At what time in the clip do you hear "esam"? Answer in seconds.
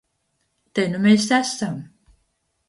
1.39-1.77